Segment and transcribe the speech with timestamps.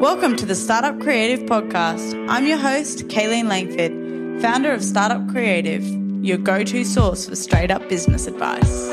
[0.00, 2.26] Welcome to the Startup Creative Podcast.
[2.28, 5.84] I'm your host, Kayleen Langford, founder of Startup Creative,
[6.22, 8.92] your go to source for straight up business advice.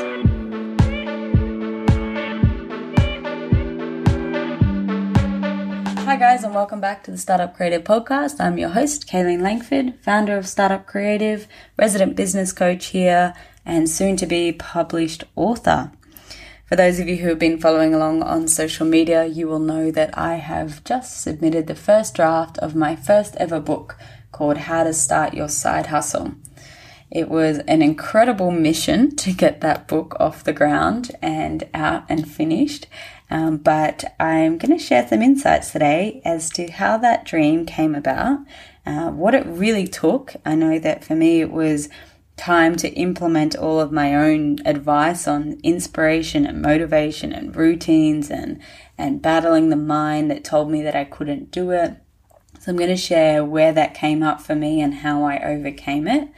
[6.04, 8.36] Hi, guys, and welcome back to the Startup Creative Podcast.
[8.38, 13.34] I'm your host, Kayleen Langford, founder of Startup Creative, resident business coach here,
[13.66, 15.90] and soon to be published author.
[16.72, 19.90] For those of you who have been following along on social media, you will know
[19.90, 23.98] that I have just submitted the first draft of my first ever book
[24.30, 26.32] called How to Start Your Side Hustle.
[27.10, 32.26] It was an incredible mission to get that book off the ground and out and
[32.26, 32.86] finished.
[33.28, 37.94] Um, but I'm going to share some insights today as to how that dream came
[37.94, 38.38] about,
[38.86, 40.36] uh, what it really took.
[40.46, 41.90] I know that for me, it was
[42.42, 48.60] time to implement all of my own advice on inspiration and motivation and routines and
[48.98, 51.94] and battling the mind that told me that I couldn't do it.
[52.58, 56.08] So I'm going to share where that came up for me and how I overcame
[56.08, 56.28] it.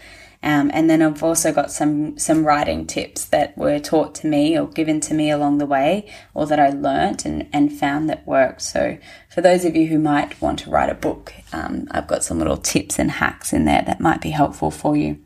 [0.42, 4.58] Um, and then I've also got some some writing tips that were taught to me
[4.58, 8.26] or given to me along the way, or that I learnt and, and found that
[8.26, 8.60] worked.
[8.60, 8.98] So
[9.30, 12.38] for those of you who might want to write a book, um, I've got some
[12.38, 15.23] little tips and hacks in there that might be helpful for you.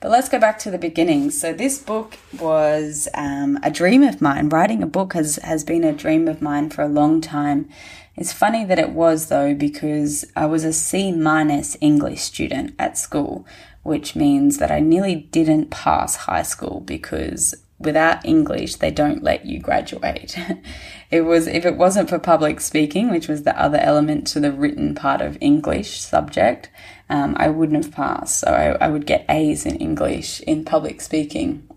[0.00, 1.30] But let's go back to the beginning.
[1.30, 4.50] So this book was um, a dream of mine.
[4.50, 7.68] Writing a book has has been a dream of mine for a long time.
[8.14, 12.98] It's funny that it was though because I was a C minus English student at
[12.98, 13.46] school,
[13.82, 19.44] which means that I nearly didn't pass high school because without English, they don't let
[19.44, 20.38] you graduate.
[21.10, 24.52] it was, if it wasn't for public speaking, which was the other element to the
[24.52, 26.70] written part of English subject,
[27.08, 28.40] um, I wouldn't have passed.
[28.40, 31.68] So I, I would get A's in English in public speaking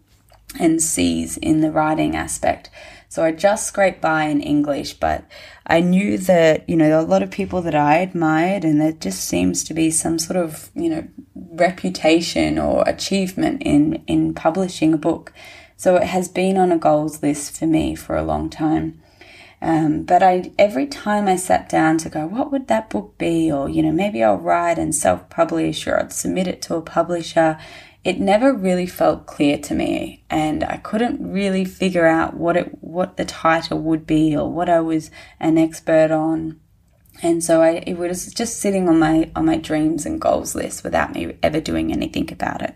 [0.59, 2.69] and C's in the writing aspect.
[3.07, 5.25] So I just scraped by in English, but
[5.65, 9.25] I knew that, you know, a lot of people that I admired and there just
[9.25, 14.97] seems to be some sort of, you know, reputation or achievement in, in publishing a
[14.97, 15.33] book.
[15.75, 19.01] So it has been on a goals list for me for a long time.
[19.61, 23.51] Um, but I, every time I sat down to go, what would that book be?
[23.51, 26.81] Or, you know, maybe I'll write and self publish or I'd submit it to a
[26.81, 27.59] publisher.
[28.03, 30.23] It never really felt clear to me.
[30.29, 34.69] And I couldn't really figure out what it, what the title would be or what
[34.69, 36.59] I was an expert on.
[37.21, 40.85] And so I, it was just sitting on my, on my dreams and goals list
[40.85, 42.75] without me ever doing anything about it.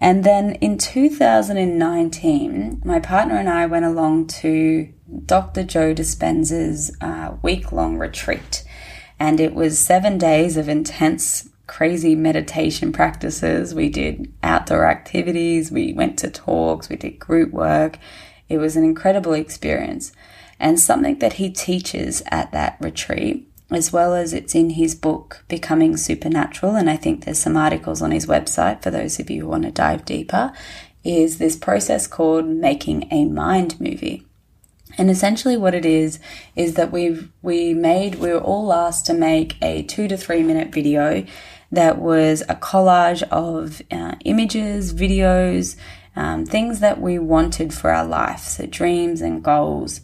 [0.00, 4.92] And then in 2019, my partner and I went along to
[5.26, 5.64] Dr.
[5.64, 8.64] Joe Dispenza's uh, week long retreat.
[9.18, 13.74] And it was seven days of intense, crazy meditation practices.
[13.74, 17.98] We did outdoor activities, we went to talks, we did group work.
[18.48, 20.12] It was an incredible experience.
[20.60, 25.44] And something that he teaches at that retreat as well as it's in his book,
[25.48, 26.74] Becoming Supernatural.
[26.74, 29.64] And I think there's some articles on his website for those of you who want
[29.64, 30.52] to dive deeper.
[31.04, 34.24] Is this process called making a mind movie?
[34.96, 36.18] And essentially, what it is
[36.56, 40.42] is that we've we made we were all asked to make a two to three
[40.42, 41.24] minute video
[41.70, 45.76] that was a collage of uh, images, videos,
[46.16, 50.00] um, things that we wanted for our life, so dreams and goals.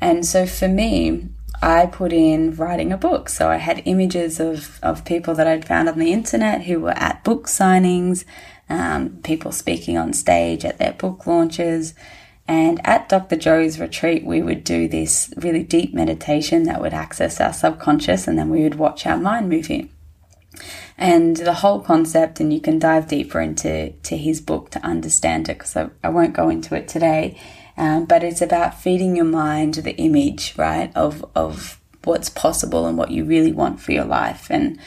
[0.00, 1.28] And so for me,
[1.60, 3.28] I put in writing a book.
[3.28, 6.96] So I had images of, of people that I'd found on the internet who were
[6.96, 8.24] at book signings,
[8.68, 11.94] um, people speaking on stage at their book launches.
[12.46, 13.36] And at Dr.
[13.36, 18.38] Joe's retreat, we would do this really deep meditation that would access our subconscious, and
[18.38, 19.92] then we would watch our mind movie.
[20.96, 25.50] And the whole concept, and you can dive deeper into to his book to understand
[25.50, 27.38] it, because I, I won't go into it today
[27.78, 32.98] um, but it's about feeding your mind the image, right, of, of what's possible and
[32.98, 34.48] what you really want for your life.
[34.50, 34.78] And,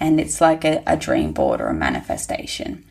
[0.00, 2.84] and it's like a, a dream board or a manifestation.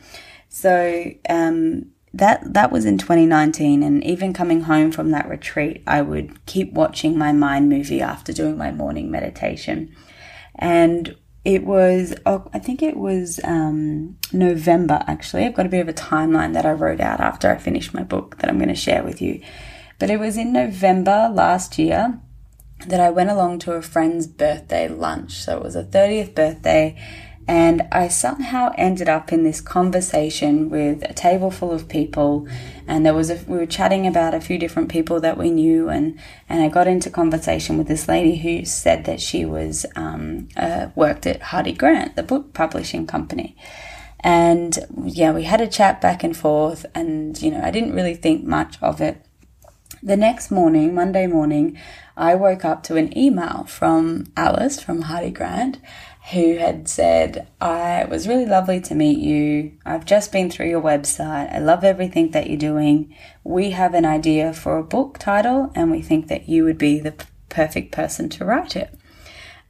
[0.48, 6.02] So, um, that that was in 2019 and even coming home from that retreat i
[6.02, 9.96] would keep watching my mind movie after doing my morning meditation
[10.56, 11.16] and
[11.46, 15.46] it was oh, i think it was um, november actually.
[15.46, 18.04] I've got a bit of a timeline that i wrote out after i finished my
[18.04, 19.42] book that i'm going to share with you.
[19.98, 22.20] But it was in november last year
[22.88, 25.34] that i went along to a friend's birthday lunch.
[25.34, 26.98] So it was a 30th birthday
[27.50, 32.48] and I somehow ended up in this conversation with a table full of people,
[32.86, 35.90] and there was a, we were chatting about a few different people that we knew,
[35.90, 40.50] and and I got into conversation with this lady who said that she was um,
[40.56, 43.58] uh, worked at Hardie Grant, the book publishing company,
[44.20, 48.16] and yeah, we had a chat back and forth, and you know I didn't really
[48.16, 49.26] think much of it.
[50.04, 51.80] The next morning, Monday morning,
[52.16, 55.80] I woke up to an email from Alice from Hardie Grant
[56.32, 59.72] who had said, I was really lovely to meet you.
[59.86, 61.52] I've just been through your website.
[61.54, 63.16] I love everything that you're doing.
[63.44, 67.00] We have an idea for a book title and we think that you would be
[67.00, 67.16] the
[67.50, 68.94] perfect person to write it.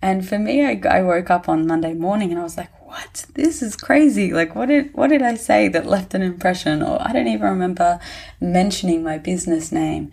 [0.01, 3.25] And for me, I, I woke up on Monday morning and I was like, what?
[3.35, 4.33] This is crazy.
[4.33, 6.81] Like, what did, what did I say that left an impression?
[6.81, 7.99] Or I don't even remember
[8.41, 10.11] mentioning my business name.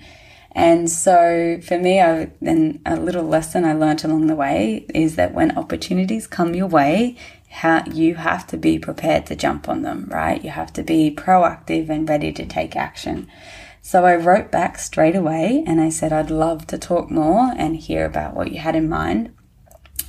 [0.56, 5.16] And so for me, I, then a little lesson I learned along the way is
[5.16, 7.16] that when opportunities come your way,
[7.50, 10.42] how you have to be prepared to jump on them, right?
[10.42, 13.30] You have to be proactive and ready to take action.
[13.82, 17.76] So I wrote back straight away and I said, I'd love to talk more and
[17.76, 19.34] hear about what you had in mind.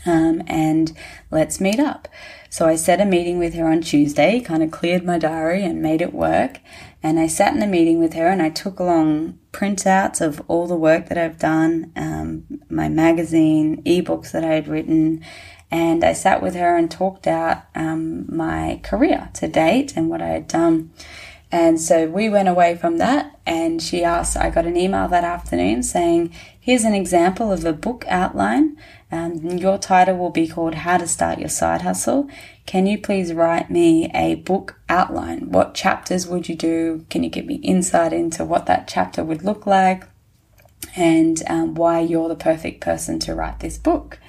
[0.06, 0.94] Um, and
[1.30, 2.08] let's meet up.
[2.50, 5.82] So I set a meeting with her on Tuesday, kind of cleared my diary and
[5.82, 6.60] made it work.
[7.08, 10.68] And I sat in a meeting with her and I took along printouts of all
[10.68, 15.24] the work that I've done, um, my magazine, ebooks that I had written.
[15.72, 20.22] And I sat with her and talked out um, my career to date and what
[20.22, 20.92] I had done.
[21.50, 25.24] And so we went away from that, and she asked, I got an email that
[25.24, 28.76] afternoon saying, Here's an example of a book outline.
[29.10, 32.30] Um, your title will be called How to Start Your Side Hustle.
[32.68, 35.52] Can you please write me a book outline?
[35.52, 37.06] What chapters would you do?
[37.10, 40.04] Can you give me insight into what that chapter would look like?
[40.96, 44.20] And um, why you're the perfect person to write this book.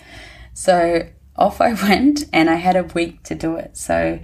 [0.54, 3.76] So off I went, and I had a week to do it.
[3.76, 4.20] So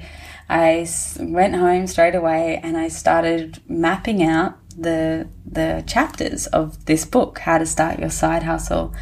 [0.49, 0.87] I
[1.19, 7.41] went home straight away and I started mapping out the the chapters of this book,
[7.41, 8.95] How to Start Your Side Hustle.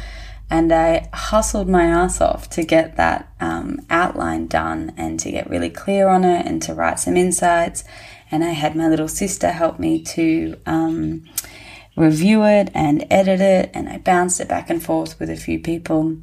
[0.53, 5.49] And I hustled my ass off to get that um, outline done and to get
[5.49, 7.83] really clear on it and to write some insights.
[8.29, 11.27] And I had my little sister help me to um,
[11.95, 13.71] review it and edit it.
[13.73, 16.17] And I bounced it back and forth with a few people.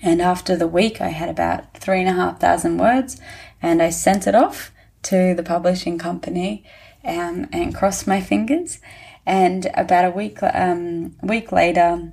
[0.00, 3.20] And after the week, I had about three and a half thousand words
[3.60, 4.70] and I sent it off
[5.02, 6.64] to the publishing company
[7.04, 8.78] um, and crossed my fingers.
[9.26, 12.12] And about a week um, week later,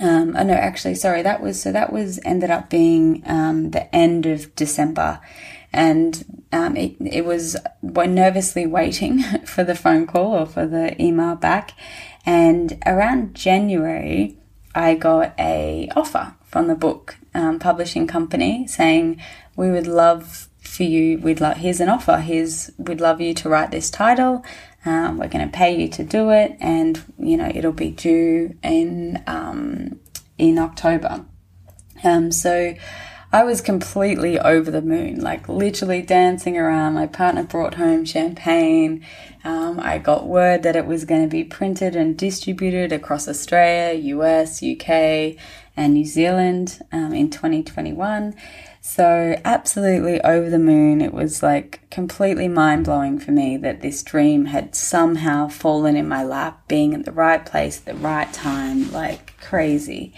[0.00, 3.94] um, oh no, actually, sorry, that was so that was ended up being um, the
[3.94, 5.20] end of December,
[5.72, 11.00] and um, it it was we're nervously waiting for the phone call or for the
[11.00, 11.72] email back,
[12.26, 14.38] and around January,
[14.74, 19.20] I got a offer from the book um, publishing company saying
[19.56, 21.18] we would love for you.
[21.18, 22.18] We'd like here's an offer.
[22.18, 24.44] Here's we'd love you to write this title.
[24.84, 28.56] Um, we're going to pay you to do it, and you know it'll be due
[28.62, 30.00] in um,
[30.38, 31.24] in October.
[32.02, 32.74] Um, so
[33.34, 36.94] I was completely over the moon, like literally dancing around.
[36.94, 39.04] My partner brought home champagne.
[39.42, 43.98] Um, I got word that it was going to be printed and distributed across Australia,
[44.16, 45.36] US, UK,
[45.76, 48.36] and New Zealand um, in 2021.
[48.86, 51.00] So, absolutely over the moon.
[51.00, 56.06] It was like completely mind blowing for me that this dream had somehow fallen in
[56.06, 60.12] my lap, being at the right place at the right time, like crazy.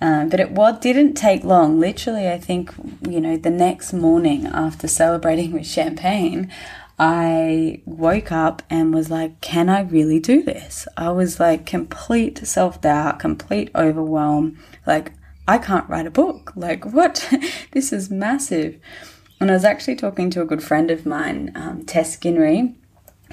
[0.00, 1.78] Um, but it what didn't take long.
[1.78, 2.72] Literally, I think
[3.06, 6.50] you know the next morning after celebrating with champagne,
[6.98, 12.38] I woke up and was like, "Can I really do this?" I was like complete
[12.46, 14.58] self doubt, complete overwhelm.
[14.86, 15.12] Like
[15.48, 16.52] I can't write a book.
[16.54, 17.26] Like, what?
[17.72, 18.78] this is massive.
[19.40, 22.74] And I was actually talking to a good friend of mine, um, Tess Ginnery,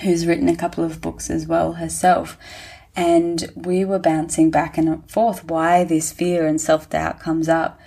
[0.01, 2.37] who's written a couple of books as well herself.
[2.95, 7.79] And we were bouncing back and forth why this fear and self doubt comes up.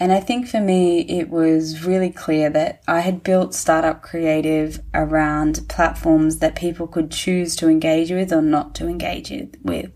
[0.00, 4.80] And I think for me, it was really clear that I had built Startup Creative
[4.92, 9.92] around platforms that people could choose to engage with or not to engage with.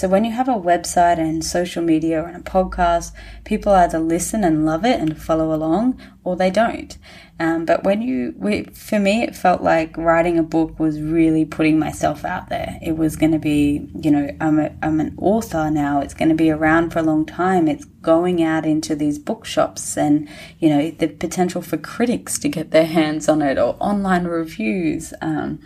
[0.00, 3.12] So when you have a website and social media and a podcast,
[3.44, 6.96] people either listen and love it and follow along or they don't.
[7.38, 11.44] Um, but when you, we, for me, it felt like writing a book was really
[11.44, 12.78] putting myself out there.
[12.80, 16.00] It was going to be, you know, I'm, a, I'm an author now.
[16.00, 17.68] It's going to be around for a long time.
[17.68, 20.28] It's going out into these bookshops and,
[20.58, 25.12] you know, the potential for critics to get their hands on it or online reviews.
[25.20, 25.60] Um,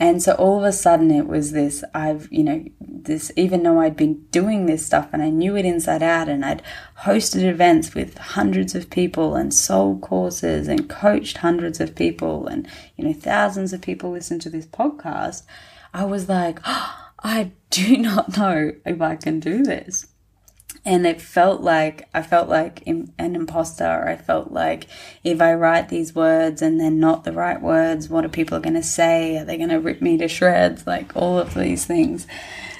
[0.00, 3.80] and so all of a sudden it was this, I've, you know, this, even though
[3.80, 6.62] I'd been doing this stuff and I knew it inside out and I'd
[7.02, 12.66] hosted events with hundreds of people and sold courses and coached hundreds of people and,
[12.96, 15.42] you know, thousands of people listen to this podcast,
[15.92, 20.06] I was like, oh, I do not know if I can do this.
[20.84, 24.06] And it felt like I felt like an imposter.
[24.06, 24.86] I felt like
[25.22, 28.74] if I write these words and they're not the right words, what are people going
[28.74, 29.38] to say?
[29.38, 30.86] Are they going to rip me to shreds?
[30.86, 32.26] Like all of these things.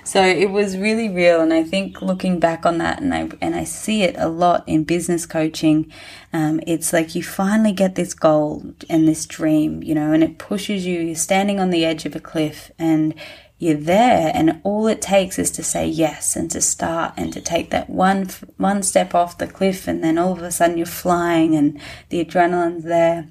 [0.07, 3.55] So it was really real, and I think looking back on that, and I and
[3.55, 5.91] I see it a lot in business coaching.
[6.31, 10.37] Um, it's like you finally get this goal and this dream, you know, and it
[10.39, 11.01] pushes you.
[11.01, 13.15] You're standing on the edge of a cliff, and
[13.65, 17.41] you're there and all it takes is to say yes and to start and to
[17.41, 20.87] take that one one step off the cliff and then all of a sudden you're
[20.87, 21.81] flying and
[22.11, 23.29] the adrenaline's there.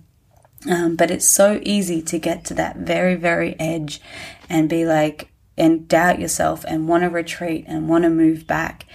[0.69, 4.01] Um, but it's so easy to get to that very very edge
[4.49, 8.85] and be like and doubt yourself and want to retreat and want to move back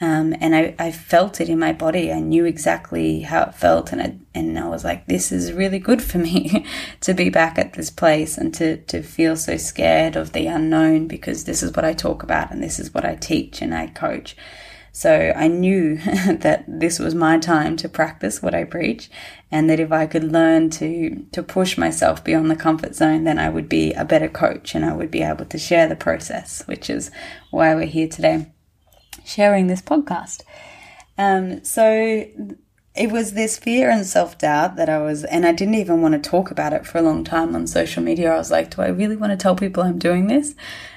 [0.00, 2.12] um, and I, I felt it in my body.
[2.12, 5.80] I knew exactly how it felt, and I, and I was like, this is really
[5.80, 6.64] good for me
[7.00, 11.08] to be back at this place and to, to feel so scared of the unknown
[11.08, 13.88] because this is what I talk about and this is what I teach and I
[13.88, 14.36] coach.
[14.92, 19.10] So I knew that this was my time to practice what I preach
[19.50, 23.38] and that if I could learn to, to push myself beyond the comfort zone, then
[23.38, 26.62] I would be a better coach and I would be able to share the process,
[26.66, 27.10] which is
[27.50, 28.52] why we're here today
[29.28, 30.42] sharing this podcast.
[31.16, 32.26] Um, so
[32.94, 36.20] it was this fear and self doubt that I was, and I didn't even want
[36.22, 38.32] to talk about it for a long time on social media.
[38.32, 40.54] I was like, do I really want to tell people I'm doing this?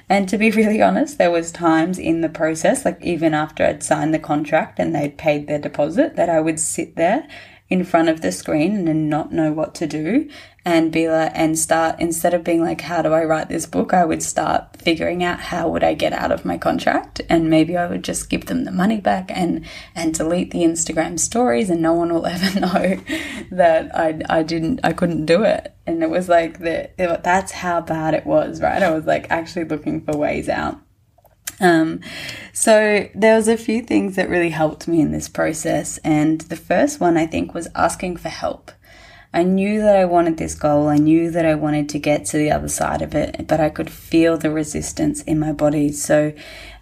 [0.10, 3.84] And to be really honest, there was times in the process, like even after I'd
[3.84, 7.28] signed the contract and they'd paid their deposit, that I would sit there
[7.72, 10.30] in front of the screen and not know what to do
[10.66, 13.94] and be like, and start, instead of being like, how do I write this book?
[13.94, 17.78] I would start figuring out how would I get out of my contract and maybe
[17.78, 21.82] I would just give them the money back and, and delete the Instagram stories and
[21.82, 23.02] no one will ever know
[23.52, 25.74] that I, I didn't, I couldn't do it.
[25.88, 28.84] And it was like the, it, that's how bad it was, right?
[28.84, 30.78] I was like actually looking for ways out.
[31.62, 32.02] Um,
[32.52, 36.56] so there was a few things that really helped me in this process, and the
[36.56, 38.72] first one I think was asking for help.
[39.34, 40.90] I knew that I wanted this goal.
[40.90, 43.70] I knew that I wanted to get to the other side of it, but I
[43.70, 45.94] could feel the resistance in my body.
[45.94, 46.34] So,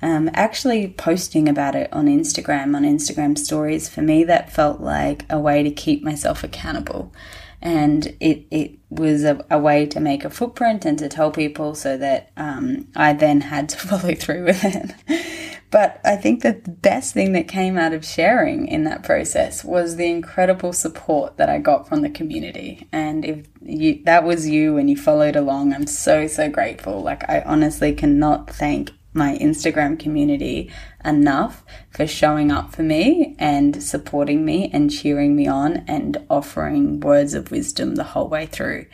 [0.02, 5.26] um, actually posting about it on Instagram, on Instagram stories, for me, that felt like
[5.30, 7.14] a way to keep myself accountable
[7.62, 11.76] and it it was a, a, way to make a footprint and to tell people
[11.76, 15.60] so that um, I then had to follow through with it.
[15.72, 19.64] but I think that the best thing that came out of sharing in that process
[19.64, 22.88] was the incredible support that I got from the community.
[22.92, 27.04] And if you, that was you and you followed along, I'm so, so grateful.
[27.04, 30.72] Like, I honestly cannot thank my Instagram community
[31.04, 37.00] enough for showing up for me and supporting me and cheering me on and offering
[37.00, 38.86] words of wisdom the whole way through.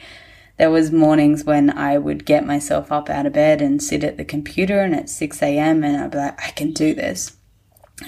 [0.58, 4.16] There was mornings when I would get myself up out of bed and sit at
[4.16, 5.84] the computer and at 6 a.m.
[5.84, 7.36] and I'd be like, I can do this.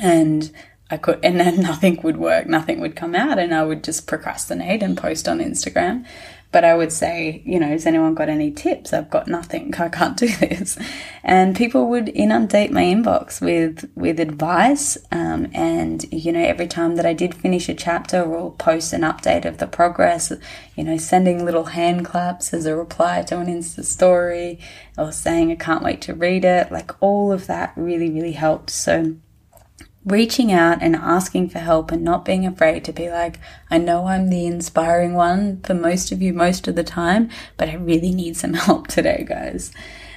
[0.02, 0.52] And
[0.90, 4.08] I could, and then nothing would work, nothing would come out, and I would just
[4.08, 6.06] procrastinate and post on Instagram.
[6.50, 8.94] But I would say, you know, has anyone got any tips?
[8.94, 9.74] I've got nothing.
[9.76, 10.78] I can't do this.
[11.24, 14.98] And people would inundate my inbox with, with advice.
[15.12, 19.02] Um, and, you know, every time that I did finish a chapter or post an
[19.02, 20.32] update of the progress,
[20.76, 24.60] you know, sending little hand claps as a reply to an Insta story
[24.98, 26.72] or saying, I can't wait to read it.
[26.72, 28.70] Like all of that really, really helped.
[28.70, 29.18] So,
[30.08, 34.08] reaching out and asking for help and not being afraid to be like, I know
[34.08, 38.14] I'm the inspiring one for most of you most of the time, but I really
[38.14, 39.72] need some help today, guys.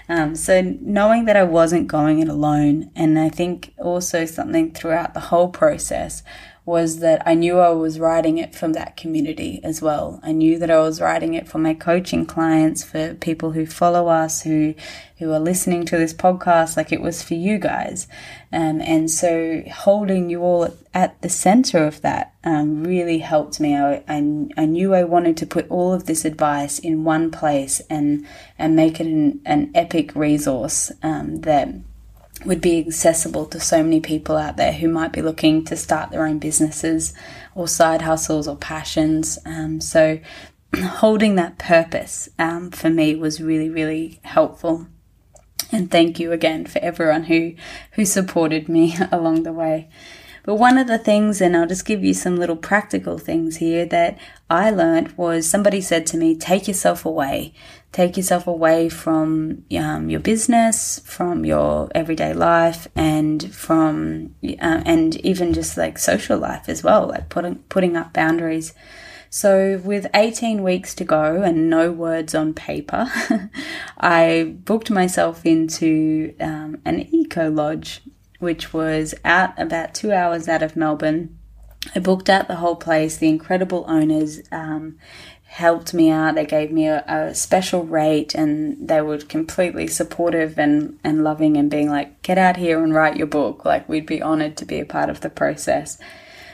[0.08, 5.14] Um, so knowing that I wasn't going it alone, and I think also something throughout
[5.14, 6.24] the whole process
[6.70, 10.20] was that I knew I was writing it from that community as well.
[10.22, 14.06] I knew that I was writing it for my coaching clients, for people who follow
[14.06, 14.74] us, who
[15.18, 18.08] who are listening to this podcast, like it was for you guys.
[18.52, 23.76] Um, and so holding you all at, the center of that um, really helped me.
[23.76, 24.16] I, I,
[24.56, 28.26] I, knew I wanted to put all of this advice in one place and
[28.58, 31.68] and make it an, an epic resource um, that
[32.44, 36.10] would be accessible to so many people out there who might be looking to start
[36.10, 37.12] their own businesses
[37.54, 39.38] or side hustles or passions.
[39.44, 40.20] Um, so,
[40.76, 44.86] holding that purpose um, for me was really, really helpful.
[45.72, 47.54] And thank you again for everyone who
[47.92, 49.88] who supported me along the way.
[50.44, 53.84] But one of the things, and I'll just give you some little practical things here
[53.86, 54.18] that
[54.48, 57.52] I learned was somebody said to me, take yourself away.
[57.92, 65.16] Take yourself away from um, your business, from your everyday life, and from, uh, and
[65.26, 68.74] even just like social life as well, like putting, putting up boundaries.
[69.32, 73.08] So, with 18 weeks to go and no words on paper,
[73.98, 78.02] I booked myself into um, an eco lodge
[78.40, 81.38] which was out about two hours out of Melbourne.
[81.94, 83.16] I booked out the whole place.
[83.16, 84.98] The incredible owners um,
[85.44, 86.34] helped me out.
[86.34, 91.56] They gave me a, a, special rate and they were completely supportive and, and loving
[91.56, 93.64] and being like, get out here and write your book.
[93.64, 95.98] Like, we'd be honored to be a part of the process.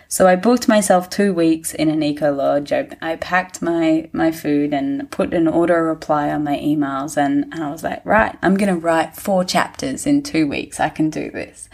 [0.08, 2.72] So I booked myself two weeks in an eco lodge.
[2.72, 7.44] I, I packed my, my food and put an auto reply on my emails and,
[7.52, 10.78] and I was like, right, I'm going to write four chapters in two weeks.
[10.78, 11.68] I can do this.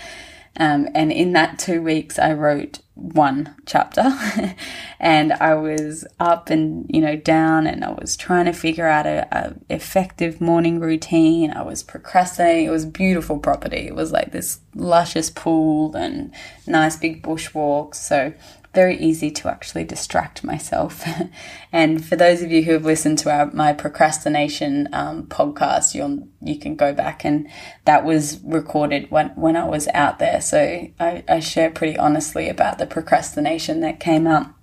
[0.58, 4.02] Um, and in that two weeks, I wrote one chapter
[5.00, 9.06] and I was up and, you know, down and I was trying to figure out
[9.06, 11.52] a, a, effective morning routine.
[11.52, 12.66] I was procrastinating.
[12.66, 13.86] It was beautiful property.
[13.86, 16.32] It was like this luscious pool and
[16.66, 17.94] nice big bushwalks.
[17.94, 18.34] So
[18.74, 21.04] very easy to actually distract myself.
[21.72, 26.28] and for those of you who have listened to our, my procrastination um, podcast, you'll
[26.40, 27.48] you can go back and
[27.84, 30.40] that was recorded when, when I was out there.
[30.40, 34.54] So I, I share pretty honestly about the procrastination that came up.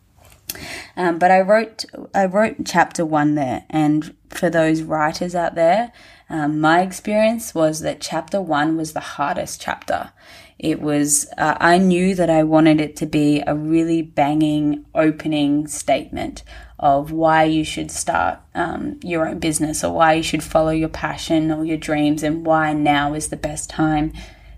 [0.98, 5.92] Um, but I wrote I wrote chapter one there, and for those writers out there,
[6.30, 10.12] um, my experience was that chapter one was the hardest chapter.
[10.60, 15.68] It was, uh, I knew that I wanted it to be a really banging opening
[15.68, 16.44] statement
[16.78, 20.90] of why you should start um, your own business or why you should follow your
[20.90, 24.12] passion or your dreams and why now is the best time.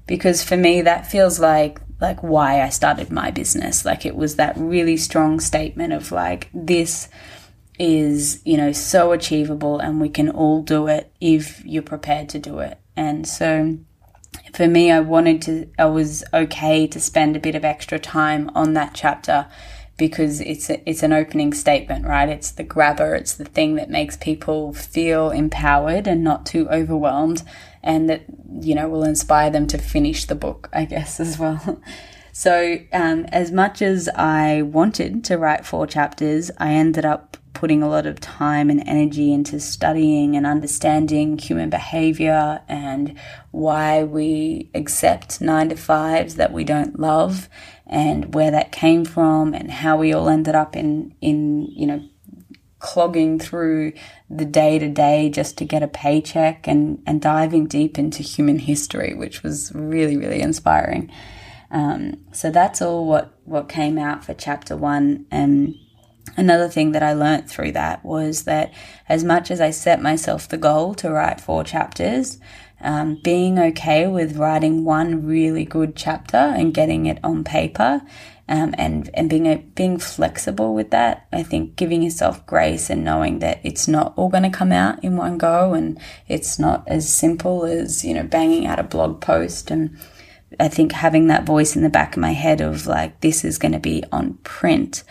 [0.07, 3.85] Because for me, that feels like like why I started my business.
[3.85, 7.09] Like it was that really strong statement of like this
[7.77, 12.39] is, you know, so achievable and we can all do it if you're prepared to
[12.39, 12.79] do it.
[12.95, 13.77] And so
[14.53, 18.49] for me, I wanted to, I was okay to spend a bit of extra time
[18.55, 19.47] on that chapter
[19.97, 22.27] because it's a, it's an opening statement, right?
[22.27, 27.43] It's the grabber, it's the thing that makes people feel empowered and not too overwhelmed,
[27.83, 28.23] and that
[28.59, 31.79] you know will inspire them to finish the book, I guess as well.
[32.31, 37.83] so, um, as much as I wanted to write four chapters, I ended up putting
[37.83, 43.15] a lot of time and energy into studying and understanding human behavior and
[43.51, 47.47] why we accept nine to fives that we don't love
[47.85, 52.03] and where that came from and how we all ended up in, in, you know,
[52.79, 53.93] clogging through
[54.27, 58.57] the day to day just to get a paycheck and, and diving deep into human
[58.57, 61.11] history, which was really, really inspiring.
[61.69, 65.27] Um, so that's all what, what came out for chapter one.
[65.29, 65.75] And
[66.37, 68.73] another thing that I learnt through that was that
[69.07, 72.39] as much as I set myself the goal to write four chapters,
[72.81, 78.01] um, being okay with writing one really good chapter and getting it on paper
[78.51, 81.25] um, and and being a, being flexible with that.
[81.31, 85.01] I think giving yourself grace and knowing that it's not all going to come out
[85.03, 89.21] in one go, and it's not as simple as you know banging out a blog
[89.21, 89.71] post.
[89.71, 89.97] And
[90.59, 93.57] I think having that voice in the back of my head of like this is
[93.57, 95.03] going to be on print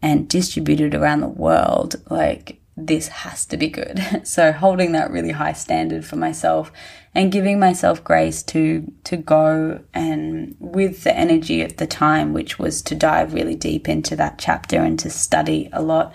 [0.00, 4.00] and distributed around the world, like this has to be good.
[4.24, 6.70] So holding that really high standard for myself
[7.14, 12.58] and giving myself grace to to go and with the energy at the time which
[12.58, 16.12] was to dive really deep into that chapter and to study a lot.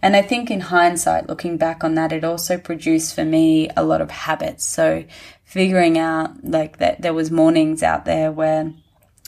[0.00, 3.84] And I think in hindsight looking back on that it also produced for me a
[3.84, 4.64] lot of habits.
[4.64, 5.04] So
[5.44, 8.72] figuring out like that there was mornings out there where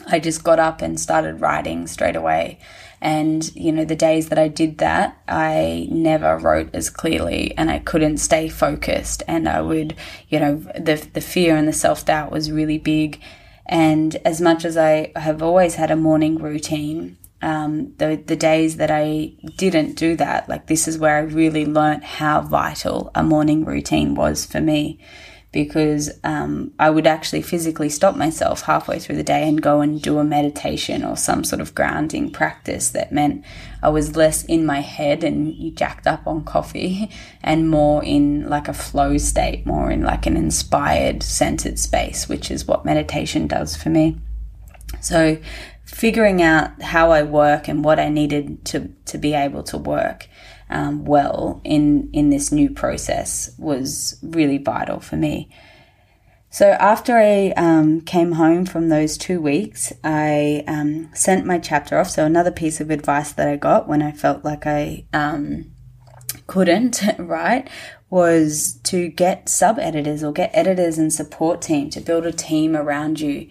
[0.07, 2.59] I just got up and started writing straight away
[3.05, 7.71] and, you know, the days that I did that, I never wrote as clearly and
[7.71, 9.23] I couldn't stay focused.
[9.29, 9.95] And I would,
[10.31, 13.21] you know, the, the fear and the self doubt was really big.
[13.67, 18.79] And as much as I have always had a morning routine, um, the, the days
[18.79, 23.23] that I didn't do that, like this is where I really learnt how vital a
[23.23, 24.99] morning routine was for me
[25.55, 30.03] because um, I would actually physically stop myself halfway through the day and go and
[30.03, 33.45] do a meditation or some sort of grounding practice that meant
[33.81, 37.09] I was less in my head and jacked up on coffee
[37.45, 42.51] and more in like a flow state, more in like an inspired, centered space, which
[42.51, 44.19] is what meditation does for me.
[45.01, 45.39] So,
[45.85, 50.29] figuring out how I work and what I needed to, to be able to work
[50.71, 55.49] um, well in in this new process was really vital for me.
[56.51, 61.99] So after I um, came home from those two weeks, I um, sent my chapter
[61.99, 62.11] off.
[62.11, 65.73] So another piece of advice that I got when I felt like I um,
[66.47, 67.69] couldn't write
[68.09, 72.77] was to get sub editors or get editors and support team to build a team
[72.77, 73.49] around you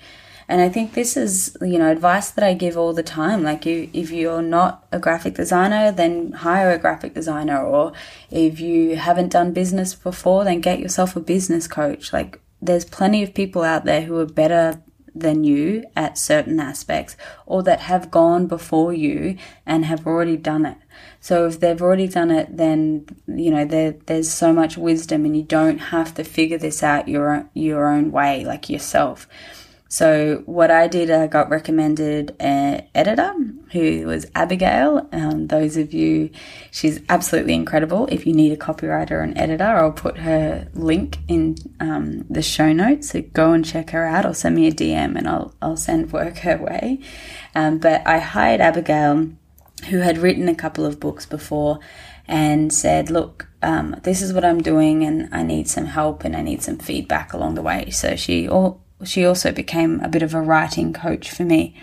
[0.48, 3.44] and I think this is, you know, advice that I give all the time.
[3.44, 7.62] Like, you, if you're not a graphic designer, then hire a graphic designer.
[7.62, 7.94] Or
[8.30, 12.12] if you haven't done business before, then get yourself a business coach.
[12.12, 14.82] Like, there's plenty of people out there who are better
[15.16, 20.66] than you at certain aspects or that have gone before you and have already done
[20.66, 20.78] it.
[21.20, 25.38] So if they've already done it, then, you know, there, there's so much wisdom and
[25.38, 29.28] you don't have to figure this out your, your own way, like yourself.
[29.94, 33.32] So what I did, I got recommended an editor
[33.74, 35.08] who was Abigail.
[35.12, 36.32] Um, those of you,
[36.72, 38.08] she's absolutely incredible.
[38.12, 42.42] If you need a copywriter or an editor, I'll put her link in um, the
[42.42, 43.12] show notes.
[43.12, 46.12] So go and check her out, or send me a DM, and I'll I'll send
[46.12, 47.00] work her way.
[47.54, 49.30] Um, but I hired Abigail,
[49.92, 51.78] who had written a couple of books before,
[52.28, 56.36] and said, "Look, um, this is what I'm doing, and I need some help, and
[56.36, 60.22] I need some feedback along the way." So she all she also became a bit
[60.22, 61.76] of a writing coach for me.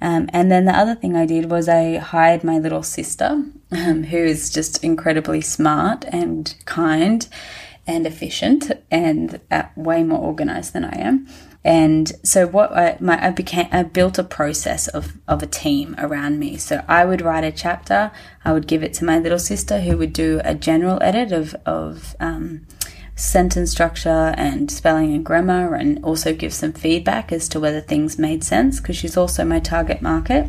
[0.00, 4.04] Um, and then the other thing I did was I hired my little sister, um,
[4.04, 7.28] who is just incredibly smart and kind
[7.86, 11.28] and efficient and uh, way more organized than I am.
[11.64, 15.94] And so what I, my, I became, I built a process of, of a team
[15.98, 16.56] around me.
[16.56, 18.10] So I would write a chapter,
[18.44, 21.54] I would give it to my little sister who would do a general edit of,
[21.64, 22.66] of, um,
[23.14, 28.18] sentence structure and spelling and grammar, and also give some feedback as to whether things
[28.18, 30.48] made sense because she's also my target market.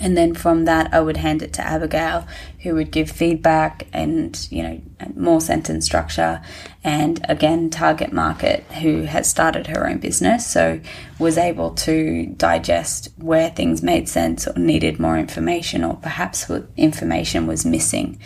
[0.00, 2.26] And then from that, I would hand it to Abigail,
[2.62, 4.80] who would give feedback and, you know,
[5.14, 6.42] more sentence structure.
[6.82, 10.44] And again, target market, who has started her own business.
[10.44, 10.80] So
[11.20, 16.66] was able to digest where things made sense or needed more information, or perhaps what
[16.76, 18.18] information was missing.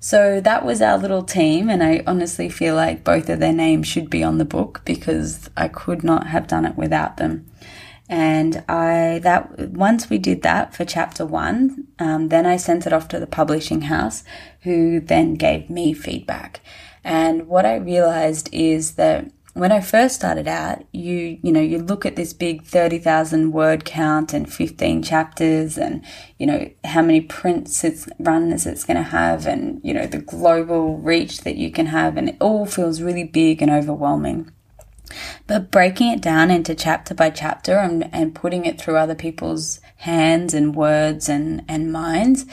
[0.00, 3.86] So that was our little team, and I honestly feel like both of their names
[3.86, 7.46] should be on the book because I could not have done it without them.
[8.08, 12.92] And I that once we did that for chapter one, um, then I sent it
[12.92, 14.22] off to the publishing house,
[14.60, 16.60] who then gave me feedback.
[17.02, 21.78] And what I realized is that when I first started out, you you know you
[21.78, 26.04] look at this big thirty thousand word count and fifteen chapters, and
[26.38, 30.18] you know how many prints it's runs it's going to have, and you know the
[30.18, 34.52] global reach that you can have, and it all feels really big and overwhelming.
[35.46, 39.80] But breaking it down into chapter by chapter and, and putting it through other people's
[39.98, 42.44] hands and words and, and minds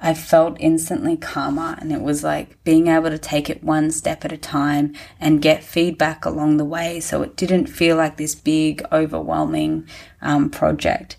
[0.00, 4.24] I felt instantly calmer and it was like being able to take it one step
[4.24, 7.00] at a time and get feedback along the way.
[7.00, 9.88] So it didn't feel like this big, overwhelming
[10.22, 11.16] um, project.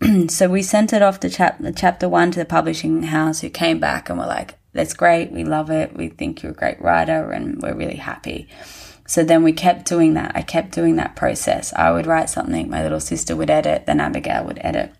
[0.28, 3.78] so we sent it off to chap- chapter one to the publishing house who came
[3.78, 5.32] back and were like, that's great.
[5.32, 5.96] We love it.
[5.96, 8.48] We think you're a great writer and we're really happy.
[9.06, 10.32] So then we kept doing that.
[10.36, 11.72] I kept doing that process.
[11.72, 14.92] I would write something, my little sister would edit, then Abigail would edit.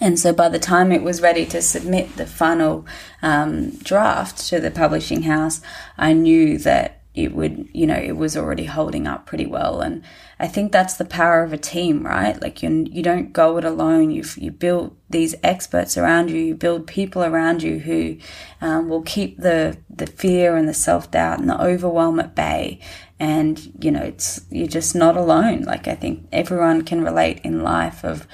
[0.00, 2.86] And so by the time it was ready to submit the final
[3.22, 5.60] um, draft to the publishing house,
[5.96, 9.80] I knew that it would, you know, it was already holding up pretty well.
[9.80, 10.02] And
[10.40, 12.40] I think that's the power of a team, right?
[12.42, 14.10] Like you, you don't go it alone.
[14.10, 16.38] You you build these experts around you.
[16.38, 18.16] You build people around you who
[18.60, 22.80] um, will keep the the fear and the self doubt and the overwhelm at bay.
[23.20, 25.62] And you know, it's you're just not alone.
[25.62, 28.26] Like I think everyone can relate in life of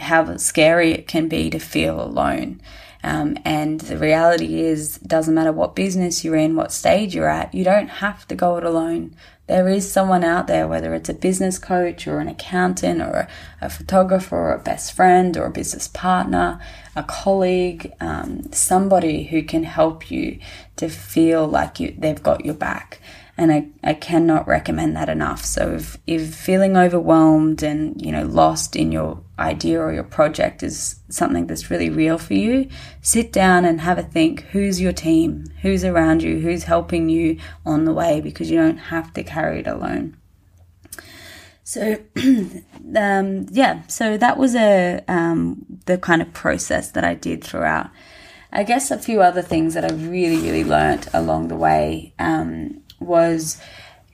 [0.00, 2.60] how scary it can be to feel alone.
[3.02, 7.54] Um, and the reality is, doesn't matter what business you're in, what stage you're at,
[7.54, 9.16] you don't have to go it alone.
[9.46, 13.28] There is someone out there, whether it's a business coach or an accountant or a,
[13.62, 16.60] a photographer or a best friend or a business partner,
[16.94, 20.38] a colleague, um, somebody who can help you
[20.76, 23.00] to feel like you, they've got your back
[23.40, 25.46] and I, I cannot recommend that enough.
[25.46, 30.62] So if, if feeling overwhelmed and you know lost in your idea or your project
[30.62, 32.68] is something that's really real for you,
[33.00, 34.42] sit down and have a think.
[34.52, 35.46] Who's your team?
[35.62, 36.40] Who's around you?
[36.40, 38.20] Who's helping you on the way?
[38.20, 40.18] Because you don't have to carry it alone.
[41.64, 41.96] So,
[42.94, 47.88] um, yeah, so that was a um, the kind of process that I did throughout.
[48.52, 52.79] I guess a few other things that I really, really learnt along the way um,
[53.00, 53.60] was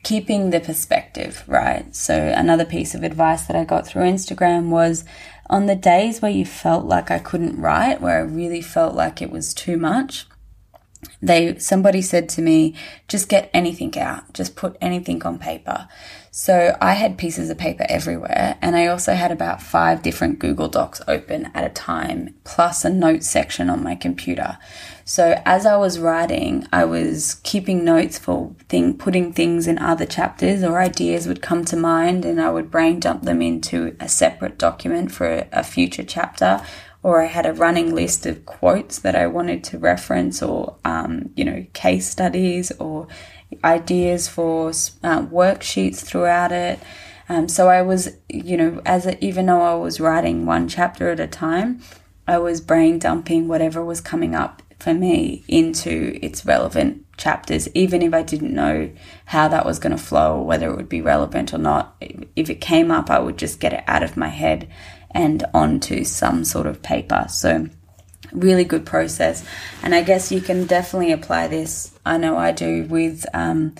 [0.02, 1.94] keeping the perspective, right?
[1.94, 5.04] So, another piece of advice that I got through Instagram was
[5.50, 9.20] on the days where you felt like I couldn't write, where I really felt like
[9.20, 10.26] it was too much,
[11.20, 12.74] they somebody said to me
[13.08, 14.32] just get anything out.
[14.32, 15.88] Just put anything on paper.
[16.30, 20.68] So i had pieces of paper everywhere and i also had about five different google
[20.68, 24.58] docs open at a time plus a notes section on my computer
[25.08, 30.04] so as i was writing i was keeping notes for thing putting things in other
[30.04, 34.08] chapters or ideas would come to mind and i would brain dump them into a
[34.08, 36.60] separate document for a future chapter
[37.06, 41.30] or I had a running list of quotes that I wanted to reference, or um,
[41.36, 43.06] you know, case studies or
[43.62, 46.80] ideas for uh, worksheets throughout it.
[47.28, 51.10] Um, so I was, you know, as a, even though I was writing one chapter
[51.10, 51.80] at a time,
[52.26, 58.02] I was brain dumping whatever was coming up for me into its relevant chapters, even
[58.02, 58.90] if I didn't know
[59.26, 61.96] how that was going to flow or whether it would be relevant or not.
[62.34, 64.68] If it came up, I would just get it out of my head
[65.10, 67.26] and onto some sort of paper.
[67.28, 67.68] So,
[68.32, 69.44] really good process.
[69.82, 71.98] And I guess you can definitely apply this.
[72.04, 73.24] I know I do with.
[73.32, 73.74] Um,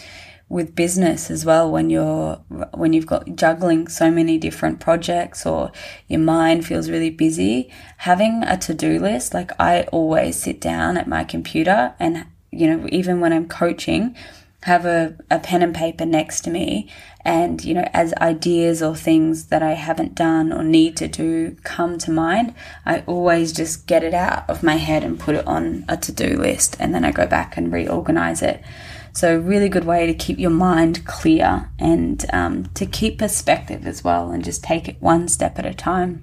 [0.48, 2.36] with business as well when you're
[2.72, 5.72] when you've got juggling so many different projects or
[6.06, 11.08] your mind feels really busy having a to-do list like I always sit down at
[11.08, 14.14] my computer and you know even when I'm coaching
[14.62, 16.90] have a, a pen and paper next to me
[17.24, 21.56] and you know as ideas or things that i haven't done or need to do
[21.62, 22.52] come to mind
[22.84, 26.36] i always just get it out of my head and put it on a to-do
[26.36, 28.60] list and then i go back and reorganize it
[29.16, 34.04] so really good way to keep your mind clear and um, to keep perspective as
[34.04, 36.22] well and just take it one step at a time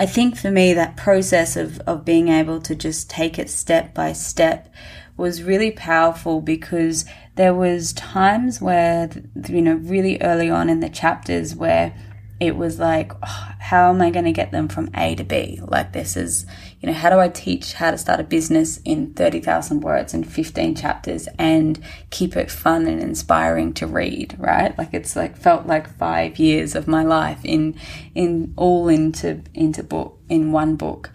[0.00, 3.92] I think for me, that process of, of being able to just take it step
[3.92, 4.72] by step
[5.18, 9.10] was really powerful because there was times where,
[9.46, 11.94] you know, really early on in the chapters where
[12.40, 15.60] it was like, oh, how am I going to get them from A to B?
[15.62, 16.46] Like, this is,
[16.80, 20.30] you know, how do I teach how to start a business in 30,000 words and
[20.30, 24.76] 15 chapters and keep it fun and inspiring to read, right?
[24.78, 27.78] Like, it's like felt like five years of my life in,
[28.14, 31.10] in all into, into book, in one book.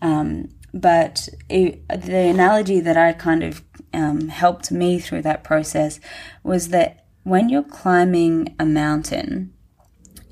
[0.00, 5.98] Um, but it, the analogy that I kind of um, helped me through that process
[6.44, 9.52] was that when you're climbing a mountain,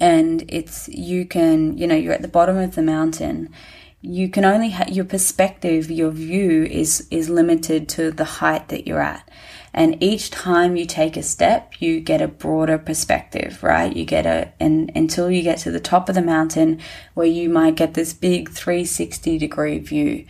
[0.00, 3.52] and it's you can you know you're at the bottom of the mountain
[4.00, 8.87] you can only have your perspective your view is is limited to the height that
[8.87, 9.28] you're at.
[9.74, 13.94] And each time you take a step you get a broader perspective right?
[13.94, 16.80] You get a and until you get to the top of the mountain
[17.14, 20.26] where you might get this big 360 degree view.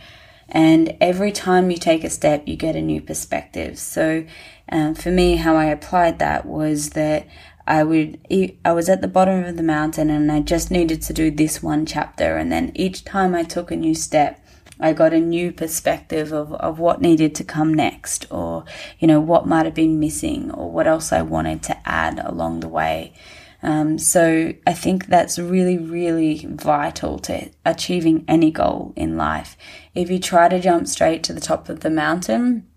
[0.51, 3.77] And every time you take a step you get a new perspective.
[3.77, 4.25] So
[4.71, 7.27] um, for me how i applied that was that
[7.69, 8.19] I would
[8.65, 11.61] I was at the bottom of the mountain and I just needed to do this
[11.61, 12.35] one chapter.
[12.35, 14.43] And then each time I took a new step
[14.81, 18.63] I got a new perspective of, of what needed to come next or
[18.97, 22.61] you know what might have been missing or what else I wanted to add along
[22.61, 23.13] the way.
[23.61, 29.57] Um, so I think that's really really vital to achieving any goal in life.
[29.93, 32.68] If you try to jump straight to the top of the mountain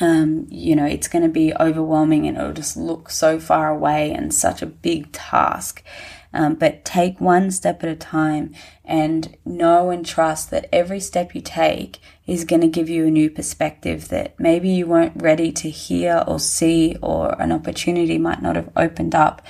[0.00, 4.12] um, you know, it's going to be overwhelming and it'll just look so far away
[4.12, 5.82] and such a big task.
[6.32, 11.34] Um, but take one step at a time and know and trust that every step
[11.34, 15.50] you take is going to give you a new perspective that maybe you weren't ready
[15.52, 19.40] to hear or see, or an opportunity might not have opened up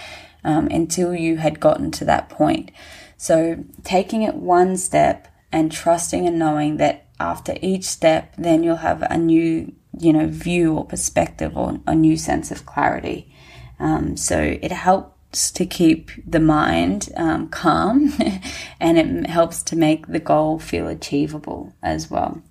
[0.44, 2.70] um, until you had gotten to that point.
[3.16, 8.76] So, taking it one step and trusting and knowing that after each step, then you'll
[8.76, 13.32] have a new you know, view or perspective or a new sense of clarity.
[13.78, 18.12] Um, so it helps to keep the mind um, calm
[18.80, 22.42] and it helps to make the goal feel achievable as well.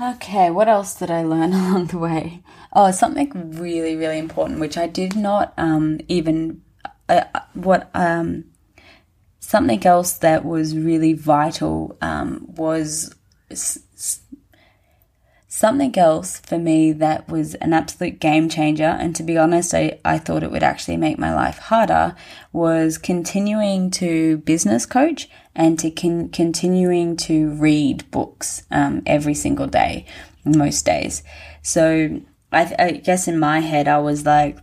[0.00, 2.42] Okay, what else did I learn along the way?
[2.72, 6.62] Oh, something really, really important, which I did not um, even.
[7.08, 7.24] Uh,
[7.54, 8.44] what um,
[9.40, 13.14] something else that was really vital um, was
[15.58, 19.98] Something else for me that was an absolute game changer, and to be honest, I,
[20.04, 22.14] I thought it would actually make my life harder,
[22.52, 29.66] was continuing to business coach and to con- continuing to read books um, every single
[29.66, 30.06] day,
[30.44, 31.24] most days.
[31.60, 32.20] So
[32.52, 34.58] I, I guess in my head, I was like,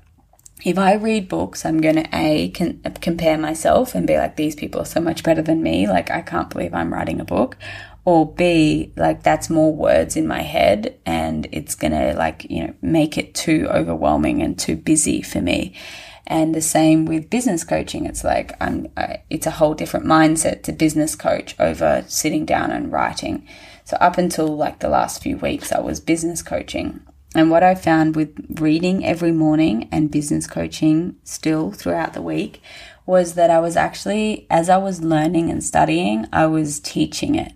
[0.63, 4.55] if I read books, I'm going to A, can, compare myself and be like, these
[4.55, 5.89] people are so much better than me.
[5.89, 7.58] Like, I can't believe I'm writing a book
[8.06, 12.74] or B, like that's more words in my head and it's gonna like, you know,
[12.82, 15.74] make it too overwhelming and too busy for me.
[16.28, 18.06] And the same with business coaching.
[18.06, 22.72] It's like I'm, I, it's a whole different mindset to business coach over sitting down
[22.72, 23.48] and writing.
[23.84, 27.02] So up until like the last few weeks, I was business coaching.
[27.36, 32.62] And what I found with reading every morning and business coaching still throughout the week
[33.06, 37.52] was that I was actually, as I was learning and studying, I was teaching it.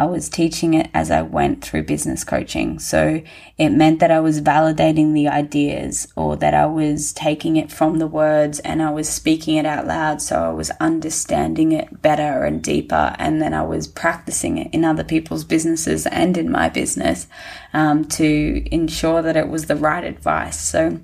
[0.00, 2.78] I was teaching it as I went through business coaching.
[2.78, 3.20] So
[3.58, 7.98] it meant that I was validating the ideas or that I was taking it from
[7.98, 10.22] the words and I was speaking it out loud.
[10.22, 13.14] So I was understanding it better and deeper.
[13.18, 17.26] And then I was practicing it in other people's businesses and in my business
[17.74, 20.58] um, to ensure that it was the right advice.
[20.58, 20.98] So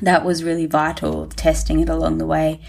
[0.00, 2.60] that was really vital, testing it along the way.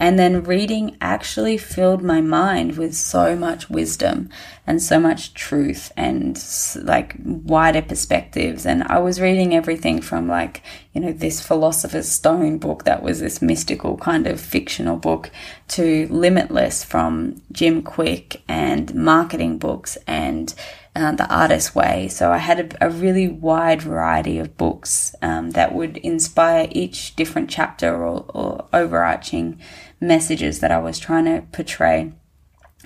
[0.00, 4.30] And then reading actually filled my mind with so much wisdom
[4.66, 6.40] and so much truth and
[6.82, 8.64] like wider perspectives.
[8.64, 13.18] And I was reading everything from like, you know, this Philosopher's Stone book that was
[13.18, 15.30] this mystical kind of fictional book
[15.68, 20.54] to Limitless from Jim Kwik and marketing books and
[20.98, 22.08] uh, the artist way.
[22.08, 27.14] So I had a, a really wide variety of books um, that would inspire each
[27.14, 29.60] different chapter or, or overarching
[30.00, 32.12] messages that I was trying to portray.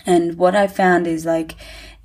[0.07, 1.55] And what I found is like,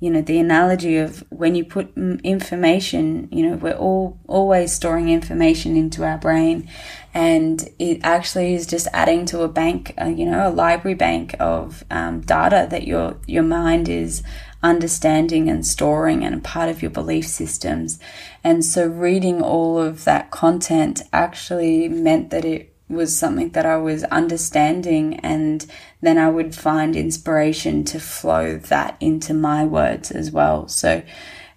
[0.00, 1.92] you know, the analogy of when you put
[2.22, 6.68] information, you know, we're all always storing information into our brain,
[7.12, 11.34] and it actually is just adding to a bank, uh, you know, a library bank
[11.40, 14.22] of um, data that your your mind is
[14.62, 17.98] understanding and storing and a part of your belief systems.
[18.44, 23.76] And so reading all of that content actually meant that it was something that I
[23.76, 25.66] was understanding and
[26.00, 30.68] then I would find inspiration to flow that into my words as well.
[30.68, 31.02] So,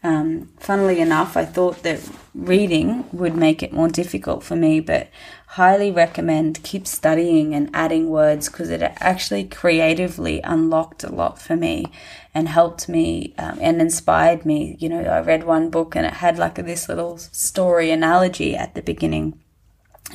[0.04, 2.02] um, funnily enough, I thought that
[2.34, 5.10] reading would make it more difficult for me, but
[5.46, 11.56] highly recommend keep studying and adding words because it actually creatively unlocked a lot for
[11.56, 11.86] me
[12.34, 14.76] and helped me um, and inspired me.
[14.80, 18.74] You know, I read one book and it had like this little story analogy at
[18.74, 19.39] the beginning.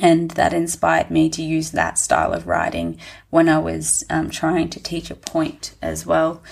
[0.01, 4.69] And that inspired me to use that style of writing when I was um, trying
[4.69, 6.43] to teach a point as well.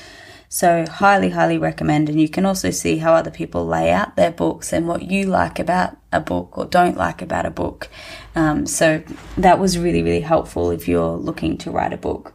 [0.47, 2.07] So, highly, highly recommend.
[2.07, 5.25] And you can also see how other people lay out their books and what you
[5.25, 7.89] like about a book or don't like about a book.
[8.35, 9.03] Um, so,
[9.37, 12.33] that was really, really helpful if you're looking to write a book.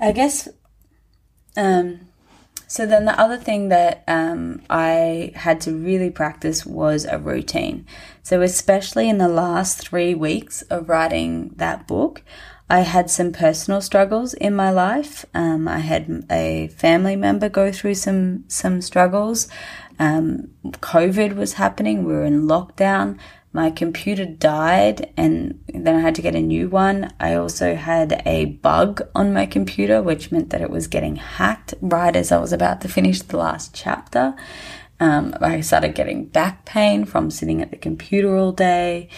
[0.00, 0.48] I guess.
[1.56, 2.08] Um,
[2.72, 7.84] so then the other thing that um, I had to really practice was a routine.
[8.22, 12.22] So especially in the last three weeks of writing that book,
[12.70, 15.26] I had some personal struggles in my life.
[15.34, 19.48] Um, I had a family member go through some some struggles.
[19.98, 22.04] Um, COVID was happening.
[22.04, 23.18] We were in lockdown
[23.52, 27.12] my computer died and then I had to get a new one.
[27.20, 31.74] I also had a bug on my computer, which meant that it was getting hacked
[31.80, 34.34] right as I was about to finish the last chapter.
[35.00, 39.08] Um, I started getting back pain from sitting at the computer all day.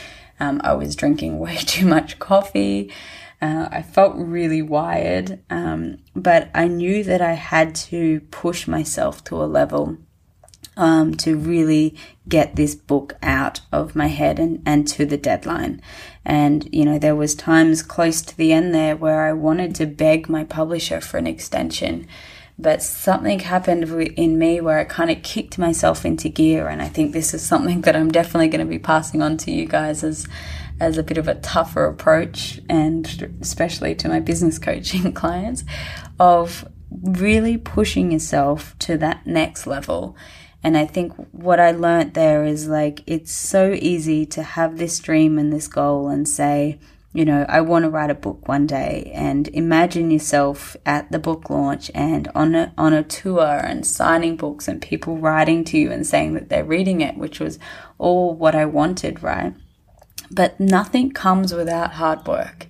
[0.41, 2.93] Um, I was drinking way too much coffee.
[3.41, 9.23] Uh, I felt really wired, um, but I knew that I had to push myself
[9.25, 9.99] to a level
[10.77, 11.97] um, to really
[12.29, 15.81] get this book out of my head and, and to the deadline.
[16.25, 19.87] And, you know, there was times close to the end there where I wanted to
[19.87, 22.07] beg my publisher for an extension.
[22.59, 23.85] But something happened
[24.17, 26.69] in me where I kind of kicked myself into gear.
[26.69, 29.51] And I think this is something that I'm definitely going to be passing on to
[29.51, 30.27] you guys as,
[30.81, 35.65] as a bit of a tougher approach and especially to my business coaching clients
[36.19, 36.69] of
[37.03, 40.17] really pushing yourself to that next level
[40.65, 44.99] and I think what I learned there is like, it's so easy to have this
[44.99, 46.79] dream and this goal and say,
[47.13, 51.19] you know, I want to write a book one day and imagine yourself at the
[51.19, 55.79] book launch and on a, on a tour and signing books and people writing to
[55.79, 57.59] you and saying that they're reading it, which was
[57.99, 59.55] all what I wanted, right?
[60.31, 62.69] But nothing comes without hard work.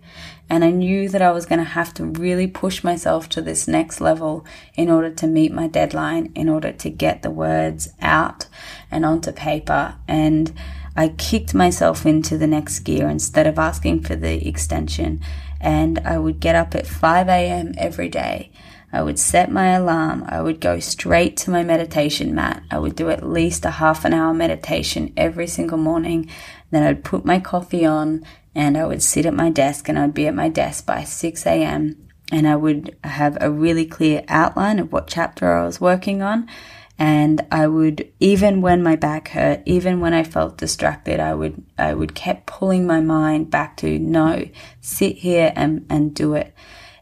[0.48, 3.66] And I knew that I was going to have to really push myself to this
[3.66, 8.46] next level in order to meet my deadline, in order to get the words out
[8.90, 9.96] and onto paper.
[10.06, 10.54] And
[10.96, 15.20] I kicked myself into the next gear instead of asking for the extension.
[15.60, 17.74] And I would get up at 5 a.m.
[17.78, 18.52] every day.
[18.92, 20.24] I would set my alarm.
[20.28, 22.62] I would go straight to my meditation mat.
[22.70, 26.30] I would do at least a half an hour meditation every single morning.
[26.70, 28.24] Then I'd put my coffee on
[28.54, 31.46] and I would sit at my desk and I'd be at my desk by 6
[31.46, 32.08] a.m.
[32.30, 36.48] and I would have a really clear outline of what chapter I was working on.
[36.96, 41.64] And I would, even when my back hurt, even when I felt distracted, I would,
[41.76, 44.48] I would kept pulling my mind back to no,
[44.80, 46.54] sit here and, and do it.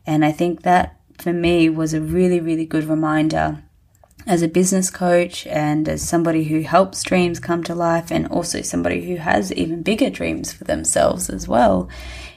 [0.07, 3.63] And I think that for me was a really, really good reminder
[4.27, 8.63] as a business coach and as somebody who helps dreams come to life and also
[8.63, 11.89] somebody who has even bigger dreams for themselves as well